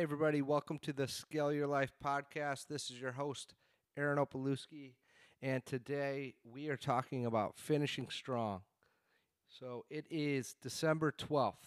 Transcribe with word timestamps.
Hi, 0.00 0.04
everybody. 0.04 0.40
Welcome 0.40 0.78
to 0.78 0.94
the 0.94 1.06
Scale 1.06 1.52
Your 1.52 1.66
Life 1.66 1.92
podcast. 2.02 2.68
This 2.68 2.90
is 2.90 2.98
your 2.98 3.12
host, 3.12 3.52
Aaron 3.98 4.16
Opalewski, 4.16 4.94
and 5.42 5.62
today 5.66 6.32
we 6.42 6.70
are 6.70 6.78
talking 6.78 7.26
about 7.26 7.58
finishing 7.58 8.08
strong. 8.08 8.62
So 9.46 9.84
it 9.90 10.06
is 10.10 10.54
December 10.62 11.12
12th, 11.12 11.66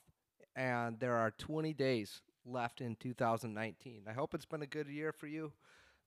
and 0.56 1.00
there 1.00 1.14
are 1.14 1.30
20 1.30 1.74
days 1.74 2.24
left 2.44 2.82
in 2.82 2.96
2019. 2.96 4.06
I 4.10 4.14
hope 4.14 4.34
it's 4.34 4.46
been 4.46 4.64
a 4.64 4.66
good 4.66 4.88
year 4.88 5.12
for 5.12 5.28
you. 5.28 5.54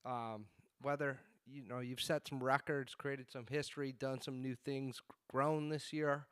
Um, 0.05 0.47
whether 0.83 1.21
you 1.47 1.63
know 1.63 1.79
you've 1.79 2.03
set 2.03 2.27
some 2.27 2.43
records, 2.43 2.97
created 2.97 3.31
some 3.31 3.47
history, 3.49 3.93
done 3.93 4.21
some 4.21 4.43
new 4.43 4.57
things, 4.65 5.01
grown 5.31 5.69
this 5.69 5.93
year, 5.93 6.27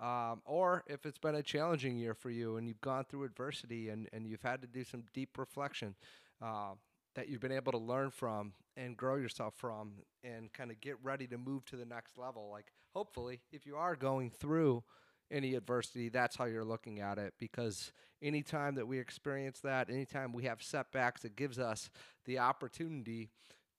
um, 0.00 0.42
or 0.44 0.84
if 0.86 1.06
it's 1.06 1.18
been 1.18 1.36
a 1.36 1.42
challenging 1.42 1.96
year 1.96 2.14
for 2.14 2.30
you 2.30 2.56
and 2.56 2.68
you've 2.68 2.80
gone 2.80 3.04
through 3.04 3.24
adversity 3.24 3.88
and, 3.88 4.08
and 4.12 4.26
you've 4.26 4.42
had 4.42 4.60
to 4.60 4.66
do 4.66 4.84
some 4.84 5.04
deep 5.14 5.38
reflection 5.38 5.94
uh, 6.42 6.72
that 7.14 7.28
you've 7.28 7.40
been 7.40 7.52
able 7.52 7.72
to 7.72 7.78
learn 7.78 8.10
from 8.10 8.52
and 8.76 8.96
grow 8.96 9.16
yourself 9.16 9.54
from 9.56 9.92
and 10.22 10.52
kind 10.52 10.70
of 10.70 10.80
get 10.80 10.96
ready 11.02 11.26
to 11.26 11.38
move 11.38 11.64
to 11.64 11.76
the 11.76 11.86
next 11.86 12.18
level. 12.18 12.50
Like, 12.52 12.66
hopefully, 12.94 13.40
if 13.52 13.64
you 13.64 13.76
are 13.76 13.96
going 13.96 14.30
through 14.30 14.84
any 15.30 15.54
adversity, 15.54 16.10
that's 16.10 16.36
how 16.36 16.44
you're 16.44 16.64
looking 16.64 17.00
at 17.00 17.16
it. 17.16 17.32
Because 17.38 17.90
anytime 18.20 18.74
that 18.74 18.86
we 18.86 18.98
experience 18.98 19.60
that, 19.60 19.88
anytime 19.88 20.32
we 20.34 20.44
have 20.44 20.62
setbacks, 20.62 21.24
it 21.24 21.36
gives 21.36 21.58
us 21.58 21.88
the 22.26 22.38
opportunity 22.38 23.30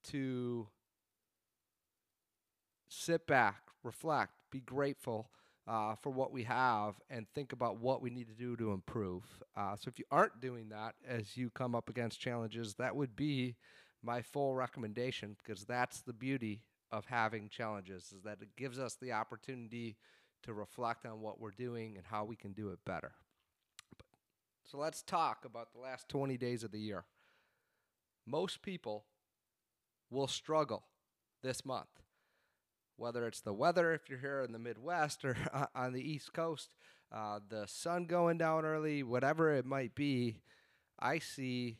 to 0.05 0.67
sit 2.89 3.27
back, 3.27 3.61
reflect, 3.83 4.33
be 4.49 4.61
grateful 4.61 5.29
uh, 5.67 5.95
for 5.95 6.09
what 6.11 6.31
we 6.31 6.43
have 6.43 6.95
and 7.09 7.27
think 7.35 7.51
about 7.51 7.77
what 7.77 8.01
we 8.01 8.09
need 8.09 8.27
to 8.27 8.33
do 8.33 8.55
to 8.55 8.71
improve. 8.71 9.23
Uh, 9.55 9.75
so 9.75 9.89
if 9.89 9.99
you 9.99 10.05
aren't 10.11 10.39
doing 10.39 10.69
that 10.69 10.95
as 11.07 11.35
you 11.35 11.49
come 11.49 11.75
up 11.75 11.89
against 11.89 12.19
challenges, 12.19 12.75
that 12.75 12.95
would 12.95 13.15
be 13.15 13.55
my 14.01 14.21
full 14.21 14.55
recommendation 14.55 15.35
because 15.43 15.65
that's 15.65 16.01
the 16.01 16.13
beauty 16.13 16.61
of 16.91 17.05
having 17.05 17.49
challenges 17.49 18.13
is 18.15 18.23
that 18.23 18.37
it 18.41 18.55
gives 18.55 18.79
us 18.79 18.95
the 19.01 19.11
opportunity 19.11 19.97
to 20.43 20.53
reflect 20.53 21.05
on 21.05 21.19
what 21.19 21.39
we're 21.39 21.51
doing 21.51 21.97
and 21.97 22.05
how 22.05 22.23
we 22.23 22.35
can 22.35 22.53
do 22.53 22.69
it 22.69 22.79
better. 22.85 23.11
So 24.63 24.77
let's 24.77 25.01
talk 25.01 25.43
about 25.43 25.73
the 25.73 25.79
last 25.79 26.07
20 26.07 26.37
days 26.37 26.63
of 26.63 26.71
the 26.71 26.79
year. 26.79 27.03
Most 28.25 28.61
people 28.61 29.05
will 30.09 30.27
struggle 30.27 30.83
this 31.43 31.65
month 31.65 31.87
whether 32.97 33.25
it's 33.27 33.41
the 33.41 33.53
weather 33.53 33.93
if 33.93 34.09
you're 34.09 34.19
here 34.19 34.41
in 34.41 34.51
the 34.51 34.59
Midwest 34.59 35.23
or 35.23 35.37
on 35.75 35.93
the 35.93 36.01
East 36.01 36.33
Coast, 36.33 36.69
uh, 37.11 37.39
the 37.47 37.65
sun 37.67 38.05
going 38.05 38.37
down 38.37 38.65
early, 38.65 39.03
whatever 39.03 39.53
it 39.53 39.65
might 39.65 39.95
be, 39.95 40.41
I 40.99 41.19
see 41.19 41.77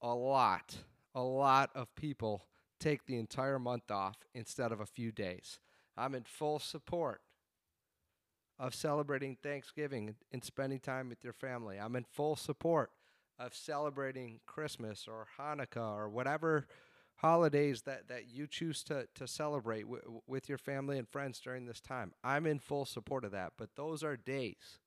a 0.00 0.14
lot, 0.14 0.76
a 1.14 1.22
lot 1.22 1.70
of 1.74 1.94
people 1.94 2.46
take 2.80 3.06
the 3.06 3.18
entire 3.18 3.58
month 3.58 3.90
off 3.90 4.16
instead 4.34 4.72
of 4.72 4.80
a 4.80 4.86
few 4.86 5.12
days. 5.12 5.58
I'm 5.96 6.14
in 6.14 6.24
full 6.24 6.58
support 6.58 7.20
of 8.58 8.74
celebrating 8.74 9.36
Thanksgiving 9.42 10.14
and 10.32 10.44
spending 10.44 10.80
time 10.80 11.08
with 11.08 11.22
your 11.22 11.32
family. 11.32 11.78
I'm 11.78 11.96
in 11.96 12.04
full 12.04 12.36
support 12.36 12.90
of 13.38 13.54
celebrating 13.54 14.40
Christmas 14.46 15.06
or 15.08 15.26
Hanukkah 15.38 15.96
or 15.96 16.08
whatever 16.08 16.66
holidays 17.22 17.82
that, 17.82 18.08
that 18.08 18.28
you 18.28 18.46
choose 18.46 18.82
to, 18.82 19.06
to 19.14 19.26
celebrate 19.28 19.82
w- 19.82 20.20
with 20.26 20.48
your 20.48 20.58
family 20.58 20.98
and 20.98 21.08
friends 21.08 21.38
during 21.40 21.66
this 21.66 21.80
time. 21.80 22.12
I'm 22.24 22.46
in 22.46 22.58
full 22.58 22.84
support 22.84 23.24
of 23.24 23.30
that, 23.30 23.52
but 23.56 23.70
those 23.76 24.02
are 24.02 24.16
days, 24.16 24.80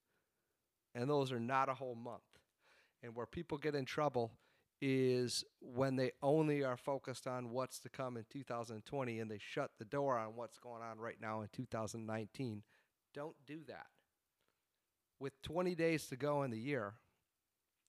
and 0.94 1.09
those 1.09 1.31
are 1.31 1.39
not 1.39 1.69
a 1.69 1.75
whole 1.75 1.95
month. 1.95 2.22
And 3.02 3.16
where 3.16 3.25
people 3.25 3.58
get 3.58 3.73
in 3.73 3.86
trouble 3.86 4.31
is 4.81 5.45
when 5.62 5.95
they 5.95 6.12
only 6.22 6.63
are 6.63 6.75
focused 6.75 7.25
on 7.25 7.51
what's 7.51 7.79
to 7.79 7.90
come 7.90 8.18
in 8.18 8.25
2020 8.29 9.19
and 9.19 9.31
they 9.31 9.40
shut 9.40 9.72
the 9.79 9.85
door 9.85 10.18
on 10.18 10.35
what's 10.35 10.57
going 10.57 10.81
on 10.81 11.00
right 11.00 11.18
now 11.22 11.41
in 11.41 11.47
2019. 11.53 12.63
Don't 13.13 13.35
do 13.47 13.62
that. 13.68 13.88
With 15.19 15.41
20 15.44 15.75
days 15.75 16.07
to 16.07 16.18
go 16.18 16.44
in 16.44 16.51
the 16.51 16.59
year, 16.59 16.95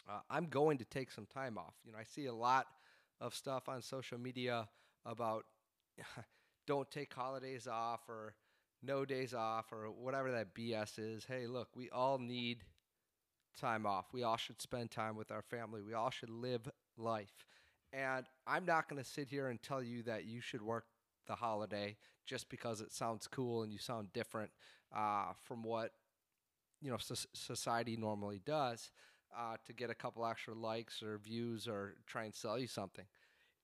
uh, 0.09 0.21
I'm 0.31 0.47
going 0.47 0.79
to 0.79 0.85
take 0.85 1.11
some 1.11 1.27
time 1.27 1.59
off. 1.59 1.75
You 1.85 1.91
know, 1.91 1.99
I 1.99 2.05
see 2.05 2.27
a 2.27 2.35
lot 2.35 2.67
of 3.21 3.35
stuff 3.35 3.69
on 3.69 3.83
social 3.83 4.19
media 4.19 4.69
about 5.05 5.45
don't 6.67 6.91
take 6.91 7.13
holidays 7.13 7.67
off 7.67 8.01
or 8.09 8.35
no 8.83 9.05
days 9.05 9.35
off 9.35 9.73
or 9.73 9.91
whatever 9.91 10.31
that 10.33 10.55
BS 10.55 10.99
is. 10.99 11.25
Hey, 11.25 11.47
look, 11.47 11.69
we 11.75 11.91
all 11.91 12.19
need 12.19 12.59
time 13.59 13.87
off. 13.87 14.07
We 14.13 14.23
all 14.23 14.37
should 14.37 14.61
spend 14.61 14.91
time 14.91 15.17
with 15.17 15.31
our 15.31 15.43
family. 15.43 15.83
We 15.83 15.95
all 15.95 16.11
should 16.11 16.31
live 16.31 16.69
life. 16.97 17.47
And 17.93 18.27
I'm 18.47 18.67
not 18.67 18.89
going 18.89 19.03
to 19.03 19.09
sit 19.09 19.29
here 19.29 19.49
and 19.49 19.63
tell 19.63 19.83
you 19.83 20.03
that 20.05 20.27
you 20.27 20.41
should 20.41 20.63
work 20.63 20.85
the 21.27 21.35
holiday 21.35 21.97
just 22.27 22.49
because 22.49 22.81
it 22.81 22.93
sounds 22.93 23.27
cool 23.27 23.63
and 23.63 23.73
you 23.73 23.79
sound 23.79 24.13
different 24.13 24.51
uh, 24.95 25.33
from 25.45 25.63
what 25.63 25.93
you 26.83 26.91
know 26.91 26.99
society 26.99 27.97
normally 27.97 28.41
does 28.45 28.91
uh, 29.37 29.57
to 29.67 29.73
get 29.73 29.91
a 29.91 29.95
couple 29.95 30.27
extra 30.27 30.55
likes 30.55 31.03
or 31.03 31.19
views 31.19 31.67
or 31.69 31.95
try 32.07 32.25
and 32.25 32.35
sell 32.35 32.59
you 32.59 32.67
something. 32.67 33.05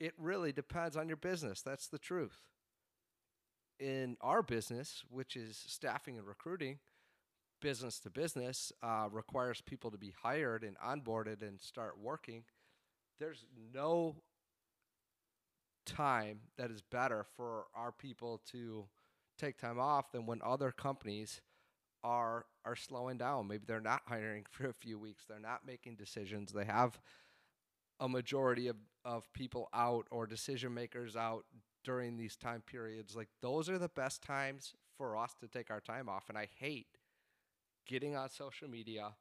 It 0.00 0.14
really 0.18 0.52
depends 0.52 0.96
on 0.96 1.08
your 1.08 1.16
business. 1.16 1.62
That's 1.62 1.88
the 1.88 1.98
truth. 1.98 2.40
In 3.78 4.16
our 4.20 4.42
business, 4.42 5.02
which 5.10 5.36
is 5.36 5.62
staffing 5.66 6.18
and 6.18 6.26
recruiting, 6.26 6.78
business 7.60 7.98
to 8.00 8.10
business 8.10 8.72
uh, 8.82 9.08
requires 9.10 9.60
people 9.60 9.90
to 9.90 9.98
be 9.98 10.14
hired 10.22 10.64
and 10.64 10.76
onboarded 10.78 11.42
and 11.42 11.60
start 11.60 11.96
working. 12.00 12.44
There's 13.18 13.44
no 13.72 14.16
time 15.86 16.40
that 16.58 16.70
is 16.70 16.82
better 16.82 17.24
for 17.36 17.64
our 17.74 17.92
people 17.92 18.40
to 18.50 18.86
take 19.38 19.58
time 19.58 19.78
off 19.78 20.12
than 20.12 20.26
when 20.26 20.40
other 20.44 20.70
companies 20.70 21.40
are 22.04 22.46
are 22.64 22.76
slowing 22.76 23.18
down. 23.18 23.48
Maybe 23.48 23.64
they're 23.66 23.80
not 23.80 24.02
hiring 24.06 24.46
for 24.50 24.68
a 24.68 24.72
few 24.74 24.98
weeks. 24.98 25.24
They're 25.28 25.38
not 25.40 25.66
making 25.66 25.96
decisions. 25.96 26.52
They 26.52 26.64
have 26.64 26.98
a 28.00 28.08
majority 28.08 28.68
of, 28.68 28.76
of 29.04 29.32
people 29.32 29.68
out 29.72 30.06
or 30.10 30.26
decision 30.26 30.74
makers 30.74 31.16
out 31.16 31.44
during 31.84 32.16
these 32.16 32.36
time 32.36 32.62
periods. 32.62 33.14
Like 33.14 33.28
those 33.40 33.68
are 33.68 33.78
the 33.78 33.88
best 33.88 34.22
times 34.22 34.74
for 34.96 35.16
us 35.16 35.34
to 35.40 35.48
take 35.48 35.70
our 35.70 35.80
time 35.80 36.08
off. 36.08 36.24
And 36.28 36.36
I 36.36 36.48
hate 36.58 36.86
getting 37.86 38.16
on 38.16 38.30
social 38.30 38.68
media 38.68 39.12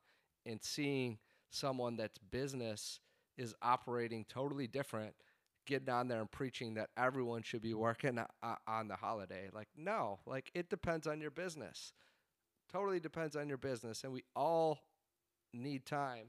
and 0.46 0.60
seeing 0.62 1.18
someone 1.50 1.98
that's 1.98 2.18
business 2.18 3.00
is 3.38 3.54
operating 3.62 4.26
totally 4.30 4.68
different 4.68 5.14
getting 5.68 5.90
on 5.90 6.08
there 6.08 6.20
and 6.20 6.32
preaching 6.32 6.74
that 6.74 6.90
everyone 6.98 7.44
should 7.44 7.62
be 7.62 7.74
working 7.74 8.18
uh, 8.18 8.56
on 8.68 8.88
the 8.88 8.96
holiday 8.96 9.50
like 9.54 9.68
no 9.78 10.20
like 10.26 10.50
it 10.54 10.70
depends 10.70 11.08
on 11.08 11.22
your 11.22 11.32
business 11.32 11.94
totally 12.72 13.00
depends 13.00 13.36
on 13.36 13.48
your 13.48 13.58
business, 13.58 14.04
and 14.04 14.14
we 14.14 14.24
all 14.36 14.80
need 15.54 15.86
time 15.86 16.28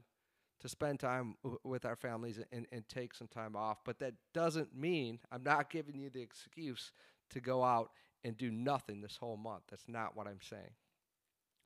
to 0.59 0.69
spend 0.69 0.99
time 0.99 1.35
w- 1.43 1.59
with 1.63 1.85
our 1.85 1.95
families 1.95 2.39
and, 2.51 2.65
and 2.71 2.87
take 2.87 3.13
some 3.13 3.27
time 3.27 3.55
off. 3.55 3.79
But 3.83 3.99
that 3.99 4.13
doesn't 4.33 4.75
mean 4.75 5.19
I'm 5.31 5.43
not 5.43 5.69
giving 5.69 5.97
you 5.97 6.09
the 6.09 6.21
excuse 6.21 6.91
to 7.31 7.39
go 7.39 7.63
out 7.63 7.91
and 8.23 8.37
do 8.37 8.51
nothing 8.51 9.01
this 9.01 9.17
whole 9.17 9.37
month. 9.37 9.63
That's 9.69 9.87
not 9.87 10.15
what 10.15 10.27
I'm 10.27 10.39
saying. 10.41 10.71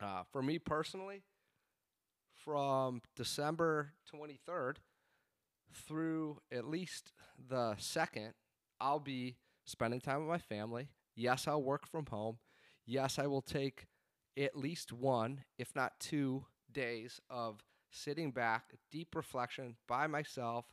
Uh, 0.01 0.23
for 0.31 0.41
me 0.41 0.59
personally, 0.59 1.23
from 2.35 3.01
December 3.15 3.93
23rd 4.13 4.77
through 5.73 6.39
at 6.51 6.67
least 6.67 7.11
the 7.49 7.75
2nd, 7.79 8.31
I'll 8.79 8.99
be 8.99 9.37
spending 9.65 9.99
time 9.99 10.19
with 10.19 10.29
my 10.29 10.37
family. 10.37 10.89
Yes, 11.15 11.47
I'll 11.47 11.61
work 11.63 11.87
from 11.87 12.05
home. 12.05 12.37
Yes, 12.85 13.19
I 13.19 13.27
will 13.27 13.41
take 13.41 13.87
at 14.37 14.55
least 14.55 14.93
one, 14.93 15.43
if 15.57 15.75
not 15.75 15.99
two, 15.99 16.45
days 16.71 17.19
of 17.29 17.63
sitting 17.91 18.31
back, 18.31 18.73
deep 18.91 19.15
reflection 19.15 19.75
by 19.87 20.07
myself. 20.07 20.65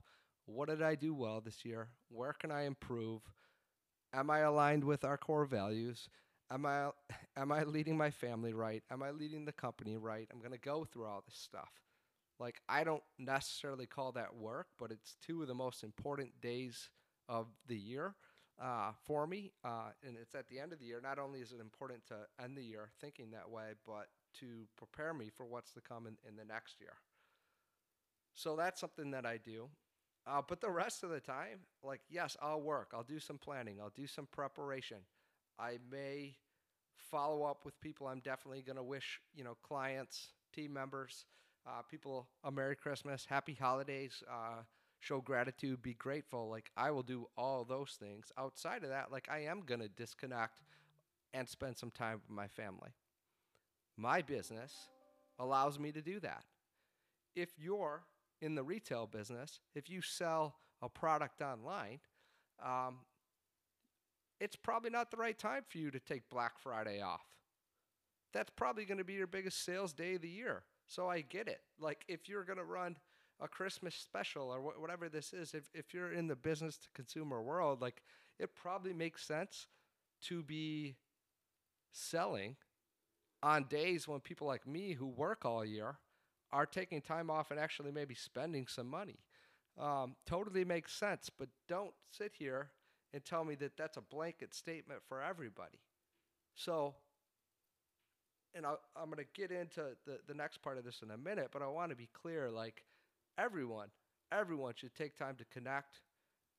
What 0.46 0.69
did 0.69 0.82
I 0.82 0.94
do 0.94 1.14
well 1.14 1.40
this 1.40 1.64
year? 1.64 1.88
Where 2.11 2.34
can 2.34 2.50
I 2.50 2.62
improve? 2.62 3.22
Am 4.12 4.31
I 4.31 4.40
aligned 4.40 4.84
with 4.84 5.05
our 5.05 5.16
core 5.16 5.46
values? 5.46 6.08
Am 6.50 6.66
I 6.66 6.90
am 7.37 7.50
I 7.50 7.64
leading 7.64 7.96
my 7.96 8.11
family 8.11 8.52
right? 8.52 8.82
Am 8.90 9.02
I 9.02 9.11
leading 9.11 9.44
the 9.44 9.52
company 9.52 9.96
right? 9.96 10.28
I'm 10.32 10.40
going 10.40 10.52
to 10.52 10.58
go 10.58 10.84
through 10.84 11.06
all 11.06 11.22
this 11.25 11.38
stuff. 11.38 11.70
Like 12.38 12.60
I 12.69 12.84
don't 12.84 13.02
necessarily 13.19 13.87
call 13.87 14.12
that 14.12 14.37
work, 14.37 14.67
but 14.78 14.90
it's 14.90 15.17
two 15.25 15.40
of 15.43 15.49
the 15.49 15.55
most 15.55 15.82
important 15.82 16.40
days 16.43 16.90
of 17.28 17.46
the 17.67 17.76
year 17.76 18.14
uh, 18.60 18.92
for 19.04 19.26
me. 19.26 19.52
Uh, 19.64 19.90
and 20.06 20.16
it's 20.20 20.34
at 20.34 20.48
the 20.48 20.58
end 20.58 20.72
of 20.72 20.78
the 20.78 20.86
year. 20.86 21.00
Not 21.02 21.18
only 21.18 21.40
is 21.40 21.52
it 21.52 21.60
important 21.60 22.06
to 22.06 22.14
end 22.42 22.56
the 22.56 22.62
year 22.62 22.90
thinking 23.00 23.30
that 23.32 23.50
way, 23.50 23.72
but 23.86 24.08
to 24.40 24.66
prepare 24.76 25.14
me 25.14 25.30
for 25.34 25.46
what's 25.46 25.72
to 25.72 25.80
come 25.80 26.06
in, 26.06 26.16
in 26.28 26.36
the 26.36 26.44
next 26.44 26.80
year. 26.80 26.94
So 28.34 28.56
that's 28.56 28.80
something 28.80 29.10
that 29.12 29.24
I 29.24 29.38
do. 29.38 29.68
Uh, 30.26 30.40
but 30.46 30.60
the 30.60 30.70
rest 30.70 31.02
of 31.02 31.10
the 31.10 31.20
time, 31.20 31.60
like, 31.82 32.00
yes, 32.08 32.36
I'll 32.40 32.62
work. 32.62 32.92
I'll 32.94 33.02
do 33.02 33.18
some 33.18 33.38
planning. 33.38 33.76
I'll 33.80 33.92
do 33.94 34.06
some 34.06 34.26
preparation. 34.26 34.98
I 35.58 35.78
may 35.90 36.36
follow 36.96 37.44
up 37.44 37.64
with 37.64 37.78
people 37.80 38.06
I'm 38.06 38.20
definitely 38.20 38.62
going 38.62 38.76
to 38.76 38.82
wish, 38.82 39.20
you 39.34 39.44
know, 39.44 39.56
clients, 39.62 40.28
team 40.54 40.72
members, 40.72 41.26
uh, 41.66 41.82
people 41.88 42.28
a 42.42 42.50
Merry 42.50 42.74
Christmas, 42.76 43.26
Happy 43.28 43.54
Holidays, 43.54 44.22
uh, 44.30 44.62
show 45.04 45.20
gratitude, 45.20 45.82
be 45.82 45.94
grateful. 45.94 46.48
Like 46.48 46.70
I 46.76 46.90
will 46.90 47.02
do 47.02 47.28
all 47.36 47.64
those 47.64 47.96
things. 48.00 48.32
Outside 48.38 48.82
of 48.82 48.90
that, 48.90 49.12
like 49.12 49.28
I 49.30 49.40
am 49.40 49.60
going 49.60 49.80
to 49.80 49.88
disconnect 49.88 50.60
and 51.32 51.48
spend 51.48 51.76
some 51.76 51.90
time 51.90 52.20
with 52.26 52.34
my 52.34 52.48
family. 52.48 52.90
My 53.96 54.22
business 54.22 54.88
allows 55.38 55.78
me 55.78 55.92
to 55.92 56.00
do 56.00 56.20
that. 56.20 56.44
If 57.36 57.50
you're 57.58 58.02
in 58.40 58.54
the 58.54 58.62
retail 58.62 59.06
business, 59.06 59.60
if 59.74 59.90
you 59.90 60.00
sell 60.00 60.54
a 60.80 60.88
product 60.88 61.42
online, 61.42 62.00
um, 62.64 62.98
it's 64.40 64.56
probably 64.56 64.90
not 64.90 65.10
the 65.10 65.16
right 65.16 65.38
time 65.38 65.62
for 65.68 65.78
you 65.78 65.90
to 65.90 66.00
take 66.00 66.28
Black 66.30 66.58
Friday 66.58 67.00
off. 67.00 67.24
That's 68.32 68.50
probably 68.50 68.84
going 68.84 68.98
to 68.98 69.04
be 69.04 69.14
your 69.14 69.26
biggest 69.26 69.64
sales 69.64 69.92
day 69.92 70.14
of 70.14 70.22
the 70.22 70.28
year. 70.28 70.62
So 70.86 71.08
I 71.08 71.20
get 71.20 71.48
it. 71.48 71.60
Like 71.78 72.04
if 72.08 72.28
you're 72.28 72.44
going 72.44 72.58
to 72.58 72.64
run 72.64 72.96
a 73.40 73.48
Christmas 73.48 73.94
special 73.94 74.50
or 74.50 74.60
wh- 74.60 74.81
whatever 74.81 75.08
this 75.08 75.32
is, 75.32 75.54
if, 75.54 75.70
if 75.75 75.92
you're 75.92 76.12
in 76.12 76.26
the 76.26 76.36
business 76.36 76.76
to 76.78 76.88
consumer 76.94 77.42
world, 77.42 77.81
like 77.81 78.02
it 78.38 78.54
probably 78.54 78.92
makes 78.92 79.25
sense 79.26 79.66
to 80.22 80.42
be 80.42 80.96
selling 81.92 82.56
on 83.42 83.64
days 83.64 84.08
when 84.08 84.20
people 84.20 84.46
like 84.46 84.66
me 84.66 84.92
who 84.92 85.06
work 85.06 85.44
all 85.44 85.64
year 85.64 85.96
are 86.52 86.66
taking 86.66 87.00
time 87.00 87.31
off 87.31 87.50
and 87.50 87.60
actually 87.60 87.90
maybe 87.90 88.14
spending 88.14 88.66
some 88.66 88.88
money. 88.88 89.19
Um, 89.78 90.14
totally 90.25 90.64
makes 90.64 90.94
sense, 90.94 91.31
but 91.36 91.48
don't 91.69 91.92
sit 92.10 92.32
here 92.38 92.70
and 93.12 93.25
tell 93.25 93.44
me 93.44 93.54
that 93.56 93.76
that's 93.76 93.96
a 93.96 94.00
blanket 94.00 94.54
statement 94.54 95.00
for 95.08 95.20
everybody. 95.20 95.78
So, 96.54 96.94
and 98.54 98.64
i 98.64 98.75
am 98.96 99.06
going 99.06 99.19
to 99.19 99.40
get 99.40 99.50
into 99.50 99.82
the, 100.06 100.19
the 100.28 100.34
next 100.34 100.62
part 100.62 100.78
of 100.78 100.84
this 100.84 101.00
in 101.02 101.10
a 101.10 101.16
minute, 101.16 101.48
but 101.52 101.60
I 101.60 101.66
want 101.66 101.90
to 101.90 101.96
be 101.96 102.08
clear 102.12 102.50
like, 102.50 102.84
everyone, 103.38 103.88
everyone 104.32 104.75
should 104.76 104.94
take 104.94 105.16
time 105.16 105.36
to 105.36 105.44
connect 105.46 106.00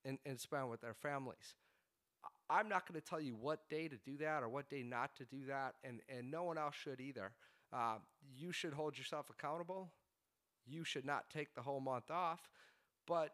and, 0.03 0.17
and 0.25 0.39
spend 0.39 0.69
with 0.69 0.81
their 0.81 0.93
families. 0.93 1.55
I'm 2.49 2.69
not 2.69 2.87
going 2.87 2.99
to 2.99 3.05
tell 3.05 3.19
you 3.19 3.35
what 3.35 3.67
day 3.69 3.87
to 3.87 3.97
do 4.05 4.17
that 4.17 4.43
or 4.43 4.49
what 4.49 4.69
day 4.69 4.83
not 4.83 5.15
to 5.17 5.25
do 5.25 5.45
that, 5.47 5.75
and, 5.83 6.01
and 6.09 6.29
no 6.29 6.43
one 6.43 6.57
else 6.57 6.75
should 6.75 7.01
either. 7.01 7.31
Uh, 7.73 7.97
you 8.37 8.51
should 8.51 8.73
hold 8.73 8.97
yourself 8.97 9.29
accountable. 9.29 9.91
You 10.67 10.83
should 10.83 11.05
not 11.05 11.29
take 11.29 11.55
the 11.55 11.61
whole 11.61 11.79
month 11.79 12.11
off. 12.11 12.41
But 13.07 13.31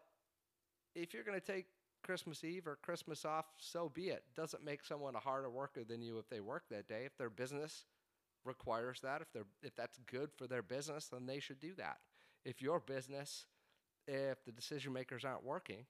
if 0.94 1.12
you're 1.12 1.24
going 1.24 1.38
to 1.38 1.46
take 1.46 1.66
Christmas 2.02 2.42
Eve 2.42 2.66
or 2.66 2.78
Christmas 2.82 3.24
off, 3.24 3.46
so 3.58 3.90
be 3.94 4.08
it. 4.08 4.24
Doesn't 4.36 4.64
make 4.64 4.84
someone 4.84 5.14
a 5.14 5.20
harder 5.20 5.50
worker 5.50 5.84
than 5.84 6.02
you 6.02 6.18
if 6.18 6.28
they 6.28 6.40
work 6.40 6.64
that 6.70 6.88
day. 6.88 7.02
If 7.06 7.16
their 7.16 7.30
business 7.30 7.84
requires 8.44 9.00
that, 9.02 9.20
if 9.22 9.32
they're 9.32 9.46
if 9.62 9.74
that's 9.76 9.98
good 10.10 10.30
for 10.36 10.46
their 10.46 10.62
business, 10.62 11.06
then 11.06 11.26
they 11.26 11.38
should 11.38 11.60
do 11.60 11.74
that. 11.76 11.98
If 12.44 12.60
your 12.60 12.80
business, 12.80 13.46
if 14.06 14.44
the 14.44 14.52
decision 14.52 14.92
makers 14.92 15.24
aren't 15.24 15.44
working, 15.44 15.86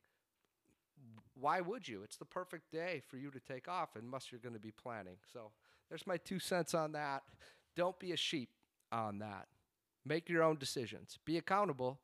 why 1.34 1.60
would 1.60 1.88
you? 1.88 2.02
It's 2.02 2.16
the 2.16 2.24
perfect 2.24 2.70
day 2.70 3.02
for 3.08 3.16
you 3.16 3.30
to 3.30 3.40
take 3.40 3.68
off 3.68 3.90
unless 3.96 4.30
you're 4.30 4.40
going 4.40 4.54
to 4.54 4.60
be 4.60 4.72
planning. 4.72 5.16
So 5.32 5.50
there's 5.88 6.06
my 6.06 6.18
two 6.18 6.38
cents 6.38 6.74
on 6.74 6.92
that. 6.92 7.22
Don't 7.76 7.98
be 7.98 8.12
a 8.12 8.16
sheep 8.16 8.50
on 8.90 9.18
that. 9.20 9.48
Make 10.04 10.28
your 10.28 10.42
own 10.42 10.56
decisions. 10.56 11.18
Be 11.24 11.38
accountable, 11.38 12.00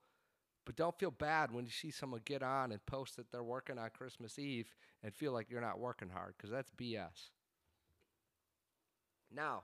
but 0.65 0.77
don't 0.77 0.99
feel 0.99 1.11
bad 1.11 1.53
when 1.53 1.65
you 1.65 1.71
see 1.71 1.91
someone 1.91 2.21
get 2.25 2.43
on 2.43 2.73
and 2.73 2.85
post 2.87 3.17
that 3.17 3.31
they're 3.31 3.43
working 3.43 3.79
on 3.79 3.91
Christmas 3.91 4.39
Eve 4.39 4.75
and 5.03 5.15
feel 5.15 5.33
like 5.33 5.50
you're 5.50 5.61
not 5.61 5.79
working 5.79 6.09
hard 6.09 6.35
because 6.37 6.50
that's 6.50 6.71
BS. 6.71 7.31
Now, 9.35 9.62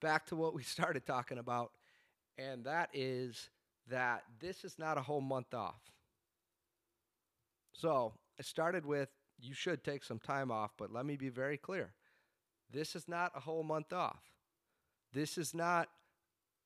back 0.00 0.26
to 0.26 0.36
what 0.36 0.54
we 0.54 0.62
started 0.64 1.06
talking 1.06 1.38
about, 1.38 1.72
and 2.38 2.64
that 2.64 2.90
is 2.92 3.50
that 3.90 4.22
this 4.38 4.64
is 4.64 4.78
not 4.78 4.98
a 4.98 5.02
whole 5.02 5.20
month 5.20 5.52
off. 5.52 5.80
So 7.72 8.14
I 8.38 8.42
started 8.42 8.86
with 8.86 9.08
you 9.42 9.54
should 9.54 9.84
take 9.84 10.04
some 10.04 10.18
time 10.18 10.50
off, 10.50 10.72
but 10.76 10.92
let 10.92 11.06
me 11.06 11.16
be 11.16 11.28
very 11.28 11.56
clear. 11.56 11.92
This 12.70 12.94
is 12.94 13.08
not 13.08 13.32
a 13.34 13.40
whole 13.40 13.62
month 13.62 13.92
off. 13.92 14.22
This 15.12 15.38
is 15.38 15.54
not, 15.54 15.88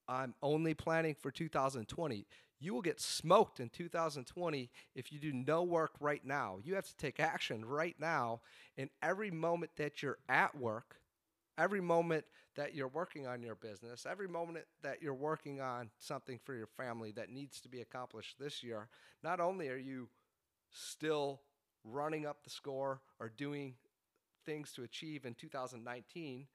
I'm 0.09 0.35
only 0.43 0.75
planning 0.75 1.15
for 1.15 1.31
2020. 1.31 2.26
You 2.61 2.75
will 2.75 2.82
get 2.82 3.00
smoked 3.00 3.61
in 3.61 3.69
2020 3.69 4.70
if 4.94 5.12
you 5.12 5.19
do 5.19 5.32
no 5.32 5.62
work 5.62 5.93
right 6.00 6.25
now. 6.25 6.59
You 6.62 6.75
have 6.75 6.87
to 6.87 6.97
take 6.97 7.20
action 7.20 7.65
right 7.65 7.97
now. 7.99 8.41
In 8.77 8.91
every 9.03 9.31
moment 9.31 9.73
that 9.77 10.03
you're 10.03 10.19
at 10.29 10.56
work, 10.59 10.97
every 11.56 11.81
moment 11.81 12.25
that 12.56 12.75
you're 12.75 12.89
working 12.89 13.27
on 13.27 13.43
your 13.43 13.55
business, 13.55 14.06
every 14.09 14.29
moment 14.29 14.65
that 14.83 15.03
you're 15.03 15.15
working 15.15 15.61
on 15.61 15.91
something 15.99 16.39
for 16.45 16.55
your 16.55 16.67
family 16.67 17.12
that 17.12 17.31
needs 17.31 17.61
to 17.61 17.69
be 17.69 17.81
accomplished 17.81 18.37
this 18.39 18.62
year, 18.62 18.89
not 19.23 19.41
only 19.41 19.69
are 19.69 19.77
you 19.77 20.09
still 20.71 21.41
running 21.85 22.27
up 22.27 22.43
the 22.45 22.51
score 22.51 23.01
or 23.21 23.29
doing 23.29 23.75
things 24.47 24.73
to 24.73 24.83
achieve 24.83 25.25
in 25.25 25.35
2019, 25.35 26.47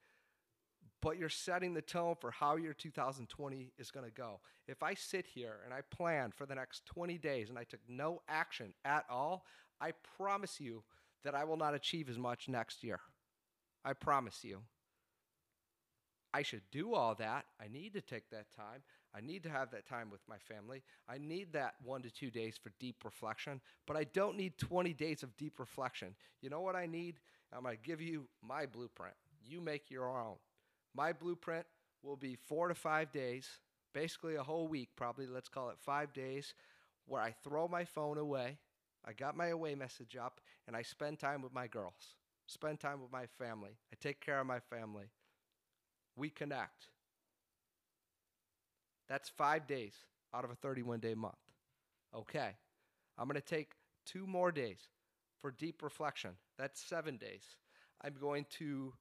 but 1.02 1.18
you're 1.18 1.28
setting 1.28 1.74
the 1.74 1.82
tone 1.82 2.14
for 2.20 2.30
how 2.30 2.56
your 2.56 2.74
2020 2.74 3.72
is 3.78 3.90
going 3.90 4.04
to 4.04 4.12
go. 4.12 4.40
If 4.66 4.82
I 4.82 4.94
sit 4.94 5.26
here 5.26 5.56
and 5.64 5.72
I 5.72 5.80
plan 5.94 6.32
for 6.34 6.46
the 6.46 6.54
next 6.54 6.84
20 6.86 7.18
days 7.18 7.48
and 7.48 7.58
I 7.58 7.64
took 7.64 7.80
no 7.88 8.22
action 8.28 8.74
at 8.84 9.04
all, 9.08 9.44
I 9.80 9.92
promise 10.16 10.60
you 10.60 10.82
that 11.24 11.34
I 11.34 11.44
will 11.44 11.56
not 11.56 11.74
achieve 11.74 12.08
as 12.08 12.18
much 12.18 12.48
next 12.48 12.84
year. 12.84 13.00
I 13.84 13.94
promise 13.94 14.44
you. 14.44 14.60
I 16.32 16.42
should 16.42 16.62
do 16.70 16.94
all 16.94 17.14
that. 17.16 17.46
I 17.60 17.66
need 17.68 17.94
to 17.94 18.00
take 18.00 18.30
that 18.30 18.46
time. 18.56 18.82
I 19.14 19.20
need 19.20 19.42
to 19.42 19.50
have 19.50 19.72
that 19.72 19.86
time 19.86 20.10
with 20.10 20.20
my 20.28 20.38
family. 20.38 20.82
I 21.08 21.18
need 21.18 21.52
that 21.54 21.74
one 21.82 22.02
to 22.02 22.10
two 22.10 22.30
days 22.30 22.56
for 22.62 22.70
deep 22.78 23.04
reflection, 23.04 23.60
but 23.86 23.96
I 23.96 24.04
don't 24.04 24.36
need 24.36 24.56
20 24.58 24.92
days 24.92 25.22
of 25.24 25.36
deep 25.36 25.58
reflection. 25.58 26.14
You 26.40 26.50
know 26.50 26.60
what 26.60 26.76
I 26.76 26.86
need? 26.86 27.18
I'm 27.52 27.64
going 27.64 27.76
to 27.76 27.82
give 27.82 28.00
you 28.00 28.28
my 28.46 28.66
blueprint. 28.66 29.14
You 29.44 29.60
make 29.60 29.90
your 29.90 30.08
own. 30.08 30.36
My 30.94 31.12
blueprint 31.12 31.66
will 32.02 32.16
be 32.16 32.36
four 32.36 32.68
to 32.68 32.74
five 32.74 33.10
days, 33.10 33.48
basically 33.92 34.36
a 34.36 34.42
whole 34.42 34.68
week, 34.68 34.90
probably, 34.96 35.26
let's 35.26 35.48
call 35.48 35.70
it 35.70 35.76
five 35.80 36.12
days, 36.12 36.54
where 37.06 37.20
I 37.20 37.34
throw 37.42 37.66
my 37.66 37.84
phone 37.84 38.18
away. 38.18 38.58
I 39.04 39.12
got 39.12 39.36
my 39.36 39.48
away 39.48 39.74
message 39.74 40.16
up, 40.16 40.40
and 40.68 40.76
I 40.76 40.82
spend 40.82 41.18
time 41.18 41.42
with 41.42 41.54
my 41.54 41.66
girls, 41.66 42.16
spend 42.46 42.78
time 42.78 43.00
with 43.00 43.10
my 43.10 43.26
family. 43.26 43.78
I 43.92 43.96
take 44.00 44.20
care 44.20 44.40
of 44.40 44.46
my 44.46 44.60
family. 44.60 45.10
We 46.16 46.30
connect. 46.30 46.88
That's 49.08 49.28
five 49.28 49.66
days 49.66 49.94
out 50.34 50.44
of 50.44 50.50
a 50.50 50.54
31 50.54 51.00
day 51.00 51.14
month. 51.14 51.34
Okay. 52.14 52.50
I'm 53.18 53.26
going 53.26 53.40
to 53.40 53.46
take 53.46 53.72
two 54.06 54.26
more 54.26 54.52
days 54.52 54.88
for 55.38 55.50
deep 55.50 55.82
reflection. 55.82 56.30
That's 56.58 56.80
seven 56.80 57.16
days. 57.16 57.56
I'm 58.02 58.14
going 58.20 58.46
to 58.58 58.94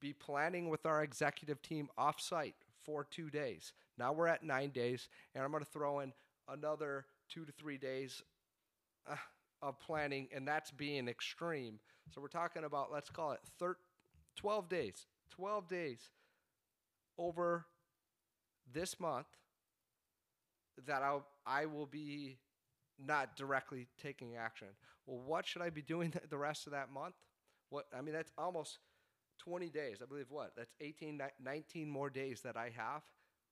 be 0.00 0.12
planning 0.12 0.68
with 0.68 0.86
our 0.86 1.02
executive 1.02 1.62
team 1.62 1.88
offsite 1.98 2.54
for 2.84 3.04
two 3.04 3.30
days. 3.30 3.72
Now 3.98 4.12
we're 4.12 4.26
at 4.26 4.42
nine 4.42 4.70
days, 4.70 5.08
and 5.34 5.44
I'm 5.44 5.50
going 5.50 5.64
to 5.64 5.70
throw 5.70 6.00
in 6.00 6.12
another 6.48 7.06
two 7.28 7.44
to 7.44 7.52
three 7.52 7.78
days 7.78 8.22
uh, 9.08 9.16
of 9.62 9.78
planning, 9.78 10.28
and 10.34 10.46
that's 10.46 10.70
being 10.70 11.08
extreme. 11.08 11.78
So 12.14 12.20
we're 12.20 12.28
talking 12.28 12.64
about, 12.64 12.90
let's 12.92 13.10
call 13.10 13.32
it 13.32 13.40
thir- 13.58 13.76
12 14.36 14.68
days. 14.68 15.06
12 15.30 15.68
days 15.68 16.10
over 17.20 17.66
this 18.72 18.98
month 18.98 19.26
that 20.86 21.02
I'll, 21.02 21.26
I 21.46 21.66
will 21.66 21.86
be 21.86 22.38
not 22.98 23.36
directly 23.36 23.86
taking 24.02 24.36
action. 24.36 24.68
Well, 25.06 25.20
what 25.24 25.46
should 25.46 25.62
I 25.62 25.70
be 25.70 25.82
doing 25.82 26.12
the 26.30 26.38
rest 26.38 26.66
of 26.66 26.72
that 26.72 26.90
month? 26.90 27.14
What 27.68 27.86
I 27.96 28.00
mean, 28.00 28.14
that's 28.14 28.32
almost 28.38 28.78
20 29.38 29.68
days. 29.68 29.98
I 30.02 30.06
believe 30.06 30.30
what? 30.30 30.52
That's 30.56 30.74
18, 30.80 31.20
19 31.42 31.88
more 31.88 32.10
days 32.10 32.40
that 32.42 32.56
I 32.56 32.72
have. 32.76 33.02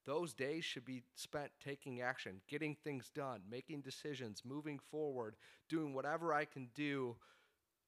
Those 0.06 0.32
days 0.32 0.64
should 0.64 0.84
be 0.84 1.02
spent 1.14 1.50
taking 1.62 2.00
action, 2.00 2.40
getting 2.48 2.76
things 2.82 3.10
done, 3.14 3.42
making 3.50 3.82
decisions, 3.82 4.42
moving 4.44 4.78
forward, 4.90 5.36
doing 5.68 5.92
whatever 5.92 6.32
I 6.32 6.46
can 6.46 6.68
do 6.74 7.16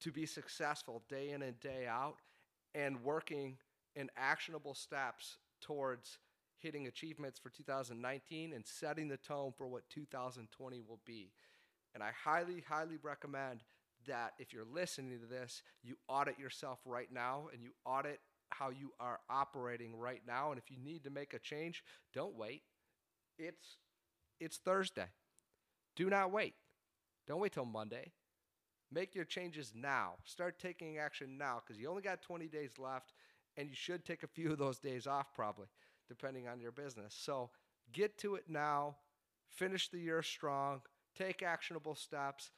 to 0.01 0.13
be 0.13 0.27
successful 0.27 1.03
day 1.09 1.31
in 1.31 1.43
and 1.43 1.59
day 1.61 1.87
out, 1.89 2.17
and 2.75 3.03
working 3.03 3.57
in 3.97 4.11
actionable 4.17 4.75
steps 4.75 5.39
towards 5.61 6.19
hitting 6.59 6.87
achievements 6.87 7.39
for 7.39 7.51
2019 7.51 8.53
and 8.53 8.67
setting 8.67 9.09
the 9.09 9.17
tone 9.17 9.53
for 9.57 9.67
what 9.67 9.89
2020 9.91 10.81
will 10.87 11.01
be. 11.05 11.33
And 11.95 12.03
I 12.03 12.11
highly, 12.25 12.63
highly 12.69 12.99
recommend 13.03 13.63
that 14.07 14.35
if 14.39 14.53
you're 14.53 14.65
listening 14.65 15.19
to 15.19 15.27
this, 15.27 15.63
you 15.83 15.97
audit 16.09 16.39
yourself 16.39 16.79
right 16.85 17.09
now 17.13 17.49
and 17.53 17.63
you 17.63 17.71
audit 17.85 18.21
how 18.51 18.71
you 18.71 18.93
are 18.99 19.21
operating 19.29 19.97
right 19.97 20.23
now. 20.27 20.51
And 20.51 20.59
if 20.59 20.71
you 20.71 20.77
need 20.83 21.05
to 21.05 21.11
make 21.11 21.35
a 21.35 21.39
change, 21.39 21.83
don't 22.15 22.37
wait. 22.37 22.63
It's 23.39 23.77
it's 24.39 24.57
Thursday. 24.57 25.09
Do 25.97 26.09
not 26.09 26.33
wait. 26.33 26.55
Don't 27.27 27.41
wait 27.41 27.53
till 27.53 27.65
Monday. 27.65 28.13
Make 28.93 29.15
your 29.15 29.25
changes 29.25 29.73
now. 29.75 30.15
Start 30.25 30.59
taking 30.59 30.99
action 30.99 31.39
now 31.39 31.63
because 31.65 31.81
you 31.81 31.89
only 31.89 32.03
got 32.03 32.23
20 32.23 32.49
days 32.49 32.73
left 32.79 33.13
and 33.61 33.69
you 33.69 33.77
should 33.77 34.05
take 34.05 34.23
a 34.23 34.27
few 34.27 34.51
of 34.51 34.59
those 34.59 34.79
days 34.79 35.07
off 35.07 35.35
probably 35.35 35.67
depending 36.09 36.49
on 36.49 36.59
your 36.59 36.73
business. 36.73 37.15
So 37.17 37.51
get 37.93 38.19
to 38.19 38.35
it 38.35 38.45
now, 38.49 38.97
finish 39.49 39.89
the 39.89 39.99
year 39.99 40.23
strong, 40.23 40.81
take 41.17 41.43
actionable 41.43 41.95
steps, 41.95 42.51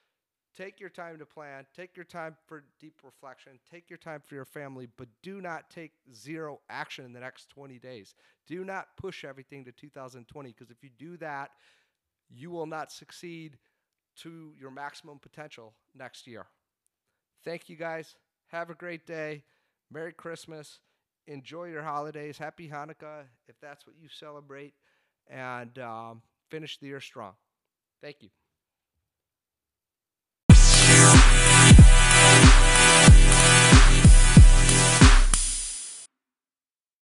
take 0.57 0.81
your 0.81 0.89
time 0.89 1.19
to 1.19 1.27
plan, 1.27 1.67
take 1.77 1.97
your 1.97 2.05
time 2.05 2.37
for 2.47 2.65
deep 2.81 3.01
reflection, 3.05 3.59
take 3.71 3.91
your 3.91 3.99
time 3.99 4.23
for 4.25 4.37
your 4.37 4.45
family, 4.45 4.89
but 4.97 5.09
do 5.23 5.41
not 5.41 5.71
take 5.71 5.93
zero 6.15 6.61
action 6.71 7.05
in 7.05 7.13
the 7.13 7.21
next 7.21 7.51
20 7.51 7.79
days. 7.79 8.15
Do 8.47 8.65
not 8.65 8.97
push 8.97 9.25
everything 9.25 9.65
to 9.65 9.73
2020 9.73 10.49
because 10.49 10.71
if 10.71 10.83
you 10.83 10.91
do 10.99 11.17
that, 11.19 11.51
you 12.31 12.51
will 12.51 12.67
not 12.67 12.93
succeed 12.93 13.59
to 14.19 14.53
your 14.59 14.71
maximum 14.71 15.19
potential 15.19 15.75
next 15.95 16.27
year. 16.27 16.47
Thank 17.45 17.69
you 17.69 17.77
guys. 17.77 18.15
Have 18.49 18.71
a 18.71 18.75
great 18.75 19.05
day. 19.07 19.43
Merry 19.91 20.13
Christmas. 20.13 20.79
Enjoy 21.27 21.65
your 21.67 21.83
holidays. 21.83 22.39
Happy 22.39 22.69
Hanukkah 22.69 23.25
if 23.49 23.57
that's 23.61 23.87
what 23.87 23.97
you 24.01 24.09
celebrate. 24.09 24.75
And 25.29 25.79
um, 25.79 26.23
finish 26.51 26.79
the 26.79 26.87
year 26.89 27.01
strong. 27.01 27.35
Thank 28.03 28.19
you. 28.23 28.31